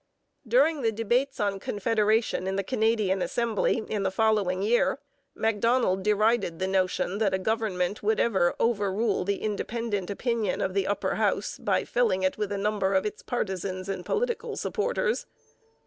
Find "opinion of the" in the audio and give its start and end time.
10.09-10.87